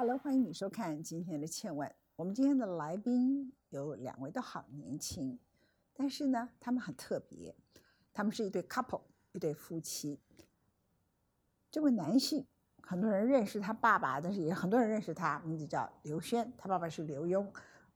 [0.00, 1.88] Hello，欢迎你收看今天的《倩问》。
[2.14, 5.36] 我们今天的来宾有两位都好年轻，
[5.92, 7.52] 但是呢，他们很特别，
[8.12, 10.20] 他们是一对 couple，一对夫妻。
[11.68, 12.46] 这位男性，
[12.80, 17.44] 很多人认识他爸爸，但是也很多人认识他，名字叫刘轩，他爸爸是刘墉。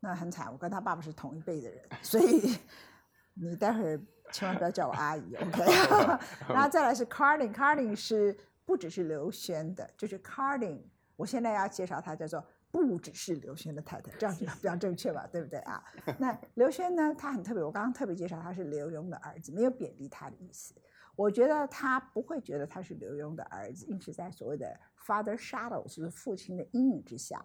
[0.00, 2.58] 那很惨，我跟他爸爸是同一辈的人，所以
[3.34, 4.00] 你待会儿
[4.32, 5.64] 千万不要叫我阿姨，OK？
[6.52, 10.80] 然后再来是 Carding，Carding 是不只是刘轩的，就是 Carding。
[11.16, 15.26] 我现在要介绍他，叫做不只是刘轩的太太，这样子比较正确吧？
[15.30, 15.82] 对不对啊？
[16.18, 20.74] 那刘轩呢，他很特别，我刚刚特别介绍他是刘墉的儿子，没有贬低他的意思。
[21.14, 27.44] 我觉得他不会觉得他是刘墉的儿子，因是在所谓的 father shadow，就是父亲的阴影之下，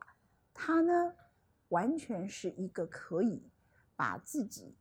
[0.54, 1.14] 他呢。
[1.70, 3.52] 完全是一个可以
[3.94, 4.74] 把自己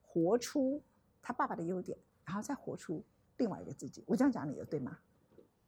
[0.00, 0.80] 活出
[1.20, 3.04] 他爸爸的优点，然后再活出
[3.38, 4.04] 另外一个自己。
[4.06, 4.96] 我这样讲你的对吗？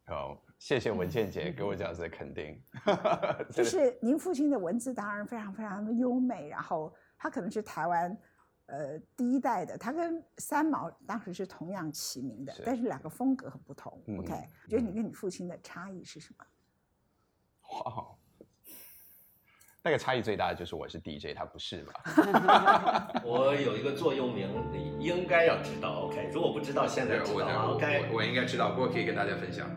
[0.07, 2.63] 好，谢谢文倩姐给我这样子的肯定。
[3.51, 8.17] 就是您父亲的文字当然非常非常的优美，然后他可能是台湾
[8.67, 14.03] 呃第一代的，他跟三毛当时是同样齐名的，但是两个风格很不同。
[14.19, 14.33] OK，
[14.69, 16.45] 觉得你跟你父亲的差异是什么？
[17.71, 18.07] 哇。
[19.87, 21.93] 那个差异最大的就是我是 DJ，他不是嘛？
[23.23, 26.07] 我有一个座右铭，你应该要知道。
[26.07, 27.75] OK，如果不知道，现在知道。
[27.75, 29.69] OK，我应该知道，不过可以跟大家分享。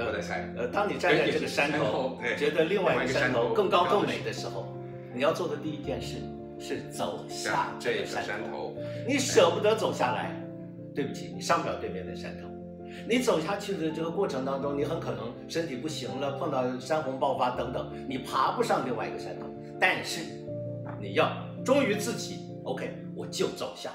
[0.00, 0.48] 我在猜。
[0.56, 4.72] 呃，当你站在这个山头，觉得另外一个山头更高更美的时候，
[5.14, 6.16] 你要做的第一件事
[6.58, 8.74] 是走下这个山头。
[9.06, 10.30] 你舍不得走下来，
[10.94, 12.48] 对不起，你上不了对面的山头。
[13.08, 19.46] 你走下去的这个过程当中，你很可能身体不行了，碰到山洪爆发等等，你爬不上另外一个山头。
[19.80, 20.20] 但是
[21.00, 21.32] 你要
[21.64, 23.90] 忠于自己，OK，我就走下，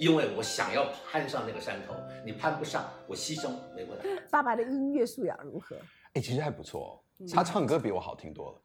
[0.00, 1.94] 因为我想要攀上那个山头。
[2.24, 4.08] 你攀不上，我牺牲没关系。
[4.30, 5.76] 爸爸的音乐素养如何？
[6.14, 8.62] 哎，其实还不错，他唱歌比我好听多了。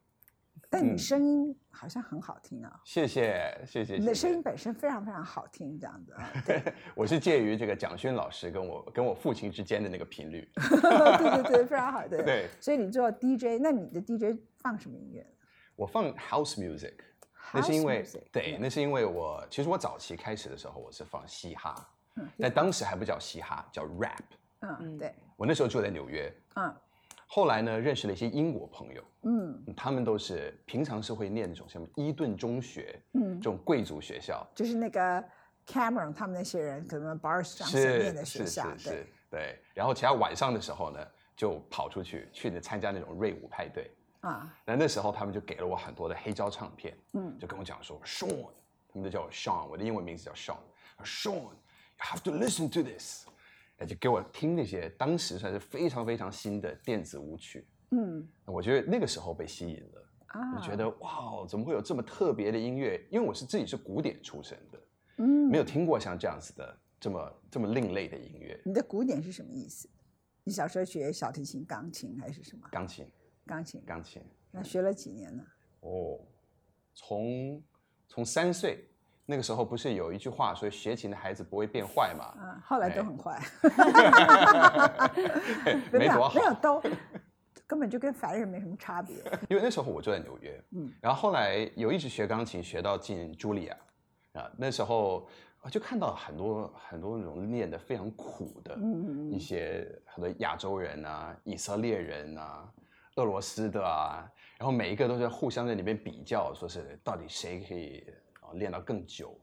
[0.69, 2.81] 但你声音好像很好听啊！
[2.85, 6.13] 谢谢谢谢，你的声音本身非常非常好听，这样子
[6.47, 6.61] 对。
[6.95, 10.49] 我是介于这个蒋勋老师跟我跟我父亲之间的那个频率。
[10.55, 12.23] 对对对，非常好对。
[12.25, 15.25] 对，所以你做 DJ，那你的 DJ 放什么音乐？
[15.75, 16.95] 我放 House Music，
[17.55, 21.75] 那是因为对，那是因为我其实我早期开始的时候我是放嘻哈，
[22.37, 24.23] 但当时还不叫嘻哈，叫 Rap。
[24.59, 25.13] 嗯，对。
[25.35, 26.31] 我那时候住在纽约。
[26.55, 26.75] 嗯。
[27.27, 35.23] 后来呢，认识了一些英国朋友，嗯，他们都是平常是会念那种什么伊顿中学，嗯，这种贵族学校，就是那个
[35.65, 39.59] Cameron 他们那些人可能 Bar 上念的学校，对对。
[39.73, 40.99] 然后其他晚上的时候呢，
[41.35, 43.91] 就跑出去去参加那种瑞舞派对
[44.27, 44.57] 啊。
[44.65, 48.49] 那那时候他们就给了我很多的黑胶唱片，嗯，就跟我讲说，Sean，
[48.89, 51.51] 他们都叫我 Sean，我的英文名字叫 Sean，Sean，you
[51.99, 53.25] have to listen to this。
[53.77, 63.05] 那就给我听那些当时算是非常非常新的电子舞曲，嗯，我觉得那个时候被吸引了，啊，觉得哇，怎么会有这么特别的音乐？
[63.11, 64.79] 因为我是自己是古典出身的，
[65.17, 68.57] 嗯，没有听过像这样子的这么这么另类的音乐。
[68.63, 69.89] 你的古典是什么意思？
[70.45, 72.65] 你小时候学小提琴、钢琴还是什么？
[72.71, 73.05] 钢琴，
[73.45, 74.21] 钢琴，钢琴。
[74.51, 75.43] 那学了几年呢？
[75.81, 76.19] 哦，
[76.93, 77.61] 从
[78.07, 78.87] 从三岁。
[79.27, 82.31] 那个时候不是有一句话说学琴的孩子不会变坏吗？
[82.39, 83.41] 嗯，后来都很坏，
[85.91, 86.79] 没多好，没有都，
[87.65, 89.15] 根本就跟凡人没什么差别。
[89.49, 93.75] 因为那时候我住在纽约，嗯，然后后来有一直学钢琴，学到进茱莉亚，
[94.33, 95.27] 啊，那时候
[95.71, 102.71] 就看到很多很多那种练的非常苦的，嗯嗯一些很多亚洲人啊、以色列人啊、
[103.15, 108.03] 俄罗斯的啊，然后每一个都在互相在里面比较，说是到底谁可以。
[108.53, 109.35] 练到更久，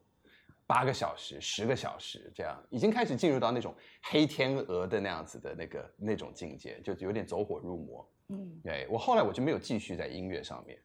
[0.65, 3.75] 八个小时、十个小时这样，已经开始进入到那种
[4.05, 8.09] 黑天鹅的那样子的那个那种境界，就有点走火入魔。
[8.29, 10.81] 嗯，对我后来我就没有继续在音乐上面，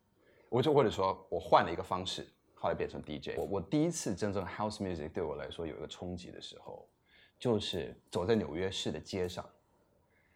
[0.50, 3.38] 我就或者说我换了一个方式，后来变成 DJ。
[3.38, 6.90] 我我第一次真正 house music 对我来说有一个冲击的时候，
[7.40, 9.48] 就是走在纽约市的街上，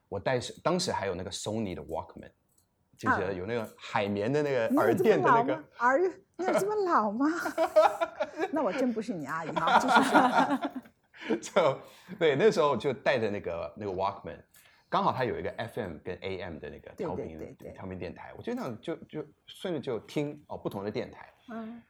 [0.08, 2.32] 我带是当时还有那个 Sony 的 Walkman。
[3.02, 6.00] 记得有那个海绵的那个耳垫的那个耳，
[6.38, 7.26] 你有这么老吗？
[8.52, 11.40] 那我真不是你阿姨哈，继续说。
[11.42, 11.80] 就
[12.20, 14.38] 对，那时候就带着那个那个 Walkman，
[14.88, 21.82] 刚好它有一个 FM 跟 AM 的那个调频调频电台，我就那样就就顺着就听哦不同的电台，嗯，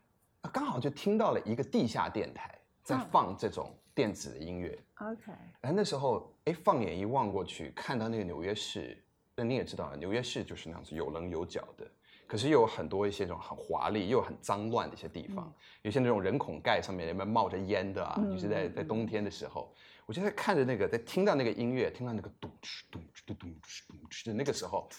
[0.54, 4.78] 刚好就听到了一个地下电台在放这种电子的音乐。
[5.00, 9.00] OK，然后那时候哎放眼一望过去，看到那个纽约市。
[9.36, 11.89] 那你也知道，纽约市就是那样子有棱有角的，
[12.28, 19.74] 可是又有很多一些这种很华丽又很脏乱的一些地方，有些那种人孔盖上面里面冒着烟的啊，就是在在冬天的时候，
[20.06, 24.89] 我就在看着那个，在听到那个音乐，听到那个咚哧咚哧咚哧咚哧的那个时候，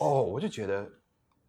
[0.00, 0.90] 哦，我就觉得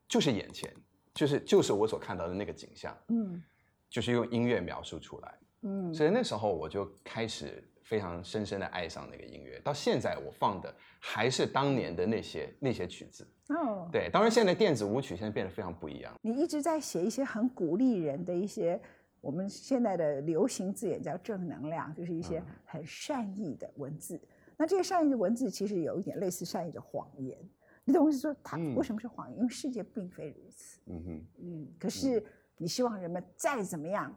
[0.07, 0.73] 就是眼前，
[1.13, 3.41] 就是就是我所看到的那个景象，嗯，
[3.89, 16.13] 就是用音乐描述出来，嗯，所以那时候我就开始非常深深的爱上那个音乐，到现在我放的还是当年的那些那些曲子，哦，对，当然现在电子舞曲现在变得非常不一样。
[16.21, 18.81] 你一直在写一些很鼓励人的一些。
[19.21, 24.19] 我们现在的流行字眼叫正能量，就是一些很善意的文字。
[24.57, 27.37] 那这些善意的文字其实有一点类似善意的谎言。
[27.85, 28.19] 你懂我意思？
[28.19, 29.37] 说它为什么是谎言？
[29.37, 30.81] 因为世界并非如此。
[30.87, 31.73] 嗯哼，嗯。
[31.79, 32.21] 可是
[32.57, 34.13] 你希望人们再怎么样，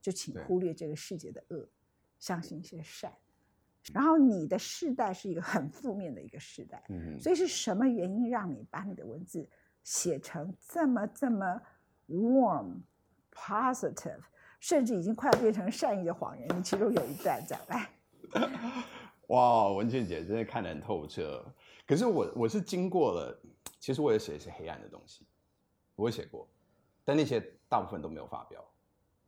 [0.00, 1.68] 就请忽略这个世界的恶，
[2.18, 3.12] 相信一些善。
[3.92, 6.82] 然后你的世代是一个很负面的一个世代。
[6.88, 9.46] 嗯所以是什么原因让你把你的文字
[9.82, 11.60] 写成这么这么
[12.08, 14.20] warm？positive，
[14.58, 16.48] 甚至已经快要变成善意的谎言。
[16.56, 17.90] 你其中有一段在来，
[19.28, 21.44] 哇，文倩姐真的看得很透彻。
[21.86, 23.38] 可是我我是经过了，
[23.78, 25.26] 其实我也写一些黑暗的东西，
[25.94, 26.48] 我也写过，
[27.04, 27.38] 但那些
[27.68, 28.64] 大部分都没有发表。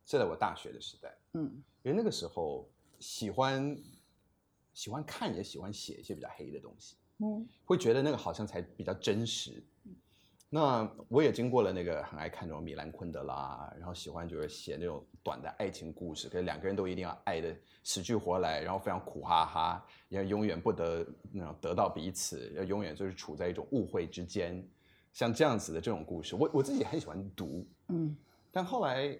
[0.05, 2.67] 是在我大学的时代，嗯，因为那个时候
[2.99, 3.77] 喜欢
[4.73, 9.63] 喜欢看，也喜欢写一些比较黑的东西，嗯，会觉得那个好像才比较真实。
[10.49, 17.53] 那我也经过了那个很爱看那种米兰昆德拉，然后喜欢就是写那种短的爱情故事，可是两个人都一定要爱的
[17.83, 24.65] 死去活来，然后非常苦哈哈，要永远不得那种得到彼此，要永远就是处在一种误会之间，
[25.11, 28.15] 像这样子的这种故事，我我自己很喜欢读，嗯，
[28.49, 29.19] 但后来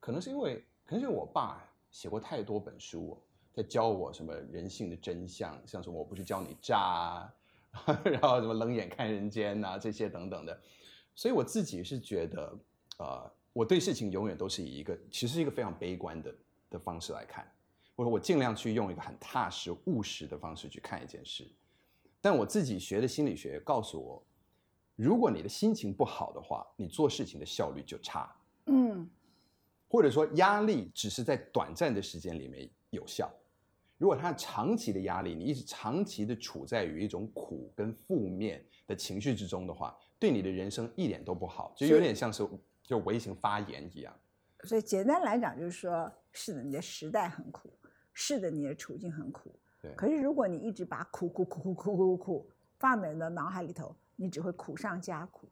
[0.00, 1.62] 可能是因为可能是我爸
[1.92, 3.16] 写过太多本书，
[3.52, 7.32] 在教我什么人性的真相，像什么我不是教你渣。
[8.04, 10.60] 然后什么冷眼看人间呐，这些等等的，
[11.14, 12.58] 所以我自己是觉得，
[12.98, 16.34] 呃，我对事情永远都是以一个其实是一个非常悲观的
[16.68, 17.50] 的方式来看，
[17.96, 21.50] 或者我尽量去用一个很踏实务实的方式去看一件事。
[22.20, 24.22] 但我自己学的心理学告诉我，
[24.94, 28.30] 如果你的心情不好的话，你做事情的效率就差。
[28.66, 29.08] 嗯，
[29.92, 33.30] 或者说压力只是在短暂的时间里面有效。
[33.98, 42.42] 如果他长期的压力，你一直长期的处在于一种苦跟负面的情绪之中的话，对你的人生一点都不好，就有点像是
[42.82, 44.10] 就微型发炎一样。
[44.64, 47.70] 所以简单来讲，就是说，是的，你的时代很苦，
[48.14, 49.54] 是的，你的处境很苦。
[49.82, 49.92] 对。
[49.94, 55.46] 可是如果你一直把苦苦苦苦苦苦苦放在你的脑海里头，你只会苦上加苦。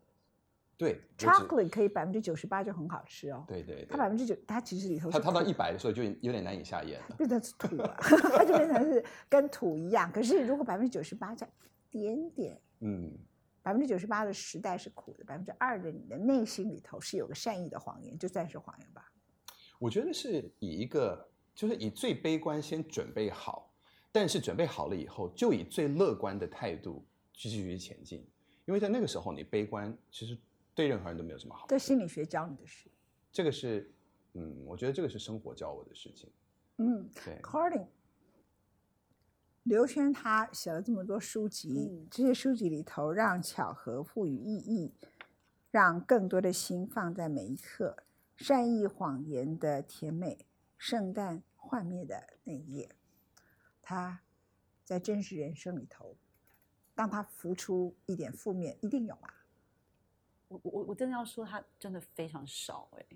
[0.81, 3.45] 对，chocolate 可以百分之九十八就很好吃哦。
[3.47, 10.11] 对对，它百分之九，它其实里头它它到一百的时候就有点难以下咽了，变成是土了， 它就变成是跟土一样。
[10.11, 11.47] 可是如果百分之九十八加
[11.91, 13.13] 点点，嗯，
[13.63, 19.13] 百分之九十八的时代是苦的，百分之二的你的内心里头是有个善意的谎言，就算是谎言吧。
[19.79, 23.71] 我觉得是以一个就是以最悲观先准备好，
[24.11, 28.27] 但是准备好了以后，就以最乐观的态度去继续前进，
[28.65, 30.39] 因为在那个时候你悲观其实。
[30.81, 31.67] 对任何人都没有什么好。
[31.69, 32.91] 这心理学教你的事，
[33.31, 33.93] 这个是，
[34.33, 36.33] 嗯，我觉得这个是生活教我的事情。
[36.79, 37.39] 嗯，对。
[37.43, 37.87] According，
[39.65, 44.95] 刘轩他写了这么多书籍，这些书籍里头让巧合赋予意义，
[45.71, 47.95] 让更多的心放在每一刻，
[48.35, 50.47] 善意谎言的甜美，
[50.79, 52.89] 圣诞幻灭的那一夜，
[53.83, 54.23] 他
[54.83, 56.17] 在真实人生里头，
[56.95, 59.40] 当他浮出一点负面，一定有啊。
[60.51, 63.07] 我我我真的要说，他真的非常少哎，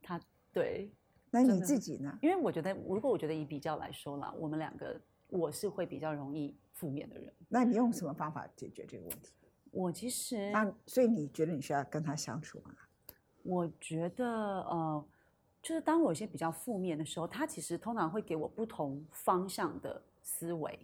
[0.00, 0.20] 他
[0.52, 0.90] 对，
[1.28, 2.16] 那你自己呢？
[2.22, 7.32] 因为我觉得，如果我觉得以比较来说啦，我们两个我是会比较容易负面的人。
[7.48, 9.32] 那你用什么方法解决这个问题？
[9.72, 12.74] 我其实那所以你觉得你需要跟他相处吗？
[13.42, 14.24] 我觉得
[14.62, 15.04] 呃，
[15.60, 20.78] 就是当我有些比较负面的时候，他其实通常会给我不同方向的思维。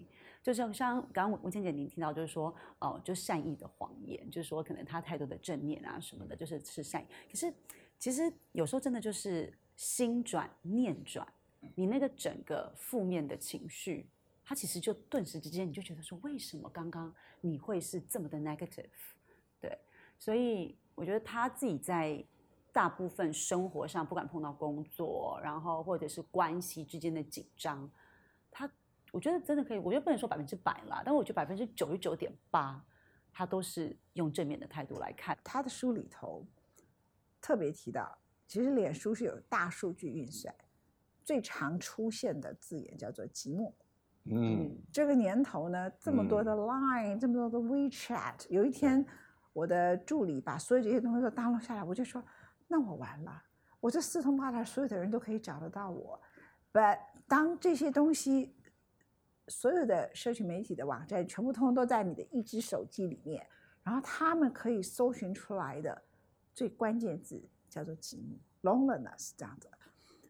[0.48, 7.06] 就像像刚刚吴倩姐您听到，就是说，哦，就善意的谎言，就是说可能他太多的正面啊什么的，就是是善意。
[7.30, 7.52] 可是
[7.98, 11.30] 其实有时候真的就是心转念转，
[11.74, 14.08] 你那个整个负面的情绪，
[14.42, 18.88] 它其实就顿时之间你就觉得说，为什么刚刚你会是这么的 negative？
[19.60, 19.78] 对，
[20.18, 22.24] 所以我觉得他自己在
[22.72, 27.98] 大部分生活上，不管碰到工作，然后或者是关系之间的紧张，他。
[29.12, 32.84] 我觉得真的可以，我觉得不能说百分之百啦，但我觉得百分之九十九点八，
[33.32, 35.36] 他都是用正面的态度来看。
[35.42, 36.46] 他的书里头
[37.40, 40.54] 特别提到，其实脸书是有大数据运算，
[41.24, 43.72] 最常出现的字眼叫做寂寞。
[44.30, 49.06] 嗯，这个年头呢，这么多的 Line，这么多的 WeChat，有一天
[49.54, 52.22] 我的助理把所有这些东西都 download 下来，我就说，
[52.66, 53.42] 那我完了，
[53.80, 56.20] 我这四通八达，所有的人都可以找得到我。
[56.70, 58.54] But 当这些东西
[59.48, 63.46] 所有的社群媒体的网站全部通通都在你的一只手机里面，
[63.82, 66.02] 然然后他们可以搜寻出来的
[66.54, 69.66] 最关键字叫做寂寞 （loneliness） 这样子。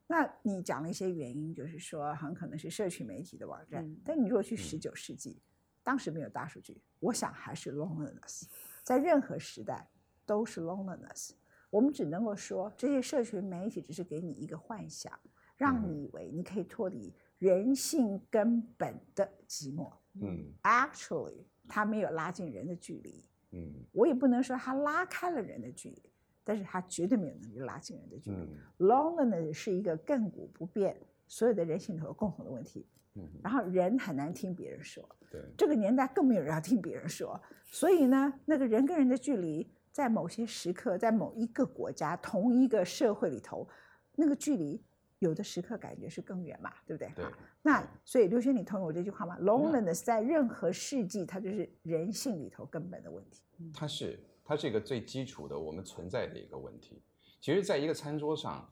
[0.06, 5.42] 那你讲了一些原因，就是说很可能是社群媒体的网站，但你如果去十九世纪，
[5.82, 8.44] 当时没有大数据，我想还是 loneliness，
[8.84, 9.84] 在任何时代
[10.24, 11.30] 都是 loneliness。
[11.68, 15.18] 我们只能够说，这些社群媒体只是给你一个幻想，
[15.56, 19.92] 让你以为你可以脱离人性根本的寂寞。
[20.20, 23.24] 嗯，actually，它没有拉近人的距离。
[23.52, 26.02] 嗯，我也不能说它拉开了人的距离。
[26.44, 28.56] 但是它绝对没有能力拉近人的距离。
[28.78, 32.86] Loneliness 是一个亘古不变、所有的人性里头共同的问题。
[33.16, 35.06] 嗯，然后人很难听别人说。
[35.30, 37.38] 对，这个年代更没有人要听别人说。
[37.66, 43.68] 所以呢，那个人跟人的距离，在某些时刻，在某一个国家、同一个社会里头，
[44.16, 44.82] 那个距离
[45.18, 47.12] 有的时刻感觉是更远嘛，对不对？
[47.14, 47.24] 对。
[47.62, 53.42] 那所以刘轩，你同意我这句话吗？Loneliness 在任何世纪，它就是人性里头根本的问题。
[53.74, 54.18] 它是。
[54.50, 57.02] 它是一个最基础的我们存在的一个问题。
[57.38, 58.66] 其实，在一个餐桌上，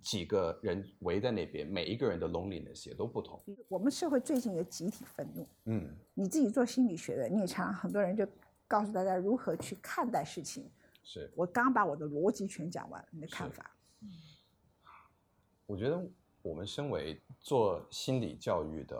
[0.00, 3.38] 几个人围在那边，每一个人的 loneliness 也都不同。
[3.68, 5.46] 我们社会最近有集体愤怒。
[5.66, 8.26] 嗯，你自己做心理学的，你也常很多人就
[8.66, 10.70] 告诉大家如何去看待事情。
[11.02, 13.70] 是我刚把我的逻辑全讲完，你的看法？
[15.70, 16.04] 我觉得
[16.42, 18.96] 我们身为做心理教育的，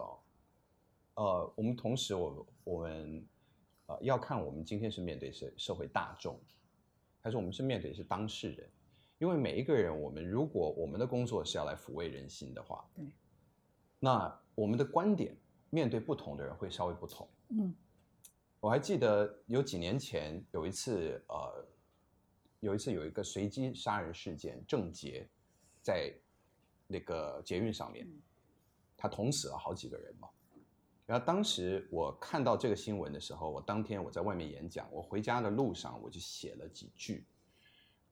[1.14, 3.26] 呃，我们同时，我我们
[3.86, 3.98] 呃。
[4.02, 6.38] 要看我们今天是面对社社会大众，
[7.20, 8.70] 还是我们是面对是当事人？
[9.18, 13.04] 因为每一个人，我们如果我们的工作是要来抚慰人心的话，对，
[13.98, 15.36] 那我们的观点
[15.70, 17.28] 面对不同的人会稍微不同。
[17.48, 17.74] 嗯，
[18.60, 21.66] 我还记得有几年前有一次，呃，
[22.60, 25.28] 有一次有一个随机杀人事件，郑杰
[25.82, 26.14] 在
[26.90, 28.06] 那个捷运上面，
[28.96, 30.28] 他捅死了好几个人嘛。
[31.06, 37.24] 然后当时我看到这个新闻的时候，我当天我在外面演讲，我回家的路上我就写了几句，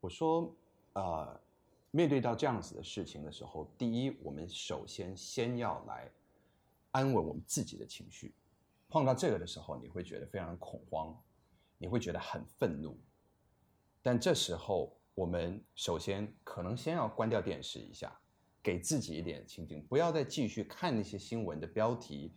[0.01, 0.55] 我说，
[0.95, 1.41] 呃，
[1.91, 6.11] 面对到这样子的事情的时候，第一，我们首先先要来
[6.93, 8.35] 安稳我们自己的情绪。
[8.89, 11.15] 碰到这个的时候，你会觉得非常恐慌，
[11.77, 12.99] 你会觉得很愤怒。
[14.03, 18.19] 但这时候，我们首先可能先要关掉电视一下，
[18.69, 22.35] 给自己一点清静，不要再继续看那些新闻的标题。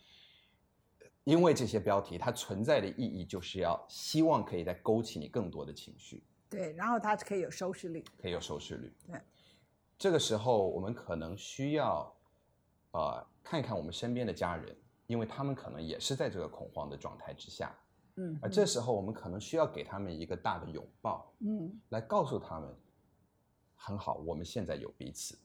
[1.26, 6.24] 因为这些标题，它存在的意义就是要希望可以再勾起你更多的情绪。
[6.50, 8.94] 对，然后它可以有收视率，可以有收视率。
[9.06, 9.20] 对，
[9.98, 12.16] 这个时候我们可能需要，
[12.94, 14.74] 呃，看一看我们身边的家人，
[15.08, 17.78] 因为他们可能也是在这个恐慌的状态之下。
[18.16, 22.74] 嗯，而这时候我们可能需要给他们一个大的拥抱，嗯，来告诉他们，
[23.76, 25.38] 很好，我们现在有彼此，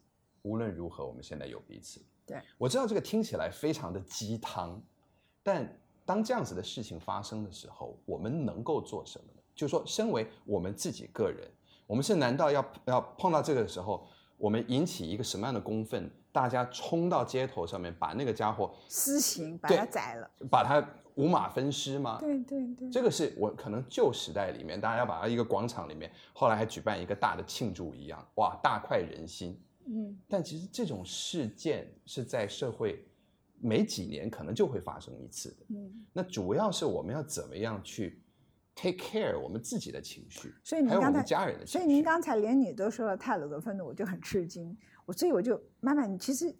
[0.46, 2.00] 无论如何，我们现在有彼此。
[2.24, 4.80] 对，我知道这个听起来非常的鸡汤。
[5.42, 5.68] 但
[6.04, 9.42] 当这样子的事情发生的时候，我们能够做什么呢？
[9.56, 11.50] 就是说，身为我们自己个人，
[11.86, 16.08] 我们是难道要要碰到这个的时候，我们引起一个什么样的公愤？
[16.30, 22.18] 大家冲到街头上面，把那个家伙私刑，把他宰了，把他五马分尸吗？
[22.20, 29.58] 对对对，这个是我可能旧时代里面，大家要把它一个广场里面，后来还举办一个大的庆祝一样，哇，大快人心。
[29.86, 33.04] 嗯，但其实这种事件是在社会。
[33.58, 38.22] 每几年可能就会发生一次的，嗯，那主要是我们要怎么样去
[38.74, 44.76] take care 我们自己的情绪，所以您刚才家人的，所以您刚才连你都说了泰鲁的愤怒，我就很吃惊，
[45.06, 46.54] 我所以我就妈妈，你，其实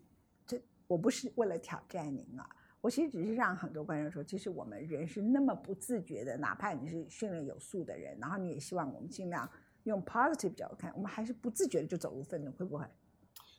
[0.47, 2.49] 这我不是为了挑战您啊，
[2.81, 9.49] 我其实只是让很多观众说，其实我们人是那么不自觉的，哪怕你是训练有素的人，然后你也希望我们尽量
[9.83, 12.87] 用 positive 角度看，我们还是不自觉的就走入愤怒，会不会？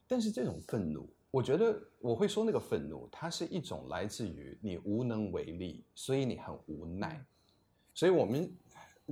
[0.08, 1.10] 但是这种愤怒。
[1.30, 7.24] 我觉得我会说那个愤怒，它是一种来自于你无能为力，所以你很无奈，
[7.94, 8.50] 所以我们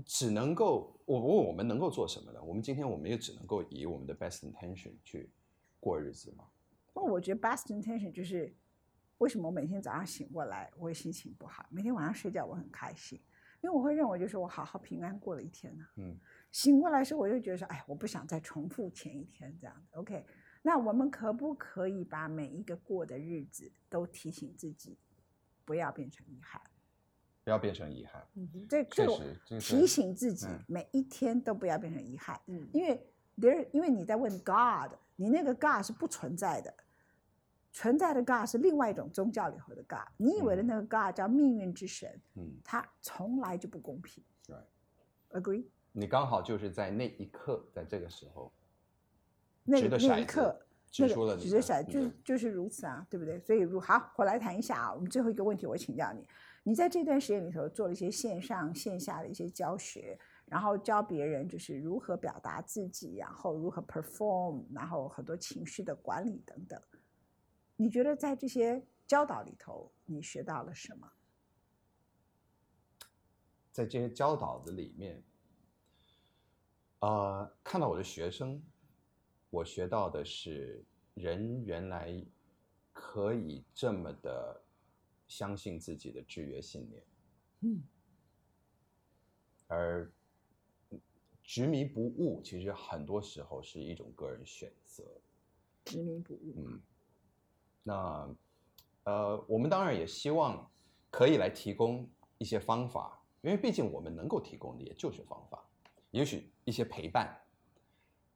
[0.05, 2.41] 只能够我问我们能够做什么呢？
[2.41, 5.29] 我们今天我们也只能够以我们的 best intention 去
[5.79, 6.45] 过日子嘛。
[6.95, 8.55] 那我觉得 best intention 就是
[9.17, 13.19] 为什么我每天早上醒过来我会心情不好，每天晚上睡觉我很开心，
[13.61, 15.85] 因为我会认为就是我好好平安过了一天呢。
[15.97, 16.17] 嗯，
[16.51, 19.97] 醒过来时候我就觉得说，哎，我不想再重复前一天这样子。
[19.97, 20.25] OK。
[20.65, 24.97] 那我们可不可以把每一个过的日子都提醒自己，
[25.63, 26.59] 不要变成遗憾？
[27.43, 28.27] 不要变成遗憾。
[28.33, 29.05] 嗯，这这
[29.59, 32.41] 提醒自己每一天都不要变成遗憾。
[32.47, 32.99] 嗯，因为
[33.37, 36.73] there，因为你在问 God，你那个 God 是不存在的，
[37.71, 40.07] 存在的 God 是另外一种宗教里头的 God。
[40.17, 44.23] 你以为的那个 God 叫命运之神，嗯，他从来就不公平。
[44.47, 44.57] 对
[45.39, 45.67] ，agree。
[45.91, 48.51] 你刚好就是在那一刻，在这个时候。
[49.65, 50.57] 那个那一刻，
[50.99, 53.39] 那个举着骰就就是如此啊，对不对？
[53.39, 54.93] 所以如好，我来谈一下啊。
[54.93, 56.25] 我们最后一个问题，我请教你，
[56.63, 66.79] 你在这段时间里头做了一些线上线下的一些教学，然后教别人就是如何表达自己，然后如何 perform，然后很多情绪的管理等等。
[67.75, 71.11] 你觉得在这些教导里头，你学到了什么？
[73.71, 75.21] 在这些教导的里面，
[76.99, 78.63] 呃，看到我的学生，
[79.49, 80.83] 我学到的是
[81.13, 82.23] 人原来
[82.91, 84.61] 可以这么的
[85.27, 87.03] 相信自己的制约信念，
[87.61, 87.83] 嗯，
[89.67, 90.11] 而
[91.43, 95.03] 执迷不悟，其实很多时候是一种个人选择，
[95.85, 96.81] 执迷不悟，嗯，
[97.83, 98.35] 那
[99.03, 100.69] 呃，我们当然也希望
[101.09, 103.21] 可以来提供一些方法。
[103.41, 105.63] 因为毕竟我们能够提供的也就是方法，
[106.09, 107.39] 也许一些陪伴，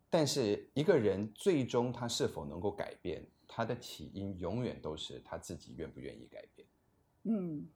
[0.09, 6.67] 但是一个人最终他是否能够改变，他的起因永远都是他自己愿不愿意改变。
[7.23, 7.67] 嗯，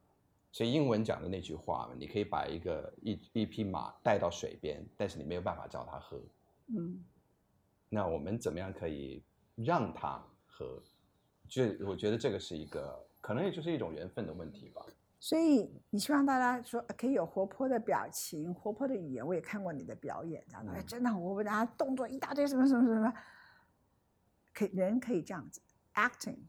[0.52, 6.20] 所以英文讲的那句话，你可以把一个一一匹马带到水边，但是你没有办法叫它喝。
[6.68, 7.04] 嗯，
[7.90, 9.22] 那我们怎么样可以
[9.56, 10.82] 让它喝？
[11.48, 14.84] 就我觉得这个是一个，可能也就是一种缘分的问题吧。
[15.24, 19.26] 所以你希望大家说可以有活泼的表情、活泼的语言。
[19.26, 23.14] 我也看过你的表演，这样的真的很活泼，然后动作一大堆，什么什么什么，
[24.54, 25.62] 可人可以这样子
[25.94, 26.40] ，acting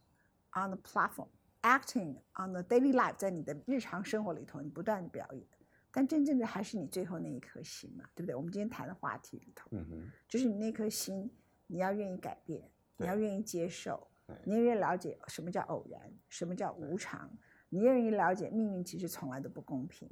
[0.55, 5.47] on the platform，acting on the daily life，在你的日常生活里头，你不断的表演，
[5.93, 8.35] 但真正的还是你最后那一颗心嘛，对不对？
[8.35, 11.31] 我们今天谈的话题里头，嗯哼，就是你那颗心，
[11.69, 14.11] 你要愿意改变，你要愿意接受，
[14.43, 17.31] 你要愿意了解什么叫偶然，什么叫无常。
[17.75, 20.09] 你愿意了解命运其实从来都不公平，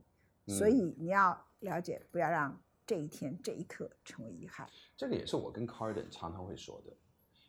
[0.49, 4.69] 所以你要了解，不要让这一天这一刻成为遗憾。
[4.97, 6.93] 这个也是我跟 Carden 常常会说的，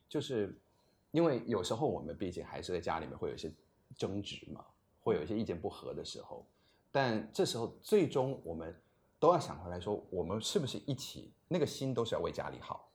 [0.08, 0.56] 就是
[1.10, 3.52] 因为有时候我们毕竟还是在家里面会有一些
[3.98, 4.64] 争执嘛，
[5.00, 6.46] 会有一些意见不合的时候，
[6.92, 8.80] 但这时候最终我们
[9.18, 12.88] 都要想回来说，我们是不是一起那个心都是要为家里好？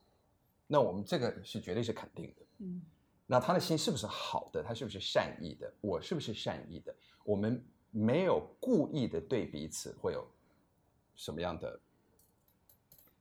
[0.68, 2.46] 那我们这个是绝对是肯定的。
[2.58, 2.80] 嗯。
[3.30, 4.62] 那他的心是不是好的？
[4.62, 5.70] 他是不是善意的？
[5.82, 6.96] 我是不是善意的？
[7.24, 10.26] 我们没有故意的对彼此会有
[11.14, 11.78] 什么样的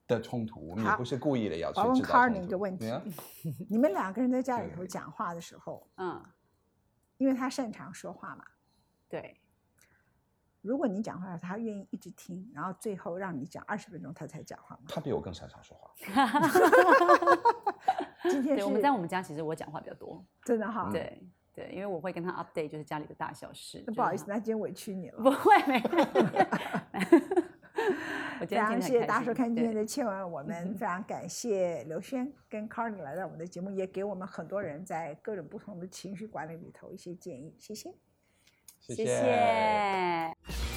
[0.08, 0.66] 的冲突？
[0.70, 2.42] 我们也不是故意的要去制造冲突。
[2.42, 2.86] 一个问题：
[3.70, 6.24] 你们两个人在家里头讲话的时候，嗯，
[7.18, 8.46] 因为他擅长说话嘛，
[9.10, 9.42] 对。
[10.62, 14.84] 如果你讲话，他愿意一直听，然后最后让你讲二十分钟，他才讲话吗？
[14.88, 15.92] 他比我更擅长说话。
[18.24, 20.90] 今天我们在我们家，其实我讲话比较多，真的哈。
[20.92, 21.22] 对
[21.54, 23.84] 对，因为我会跟他 update，就是家里的大小事。
[23.88, 25.18] 那不好意思，那今天委屈你了。
[25.22, 25.80] 不会，没
[28.46, 37.56] 非常谢谢大家收看今天的《千万》，我们 非常感谢刘轩跟 Carney 来到我们的节目，也给我们很多人在各种不同的情绪管理里头一些建议。
[37.58, 37.92] 谢谢，
[38.80, 40.77] 谢谢。